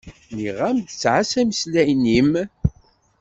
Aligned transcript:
Nniɣ-am-d 0.31 0.87
ttɛassa 0.91 1.39
imeslayen-im. 1.41 2.31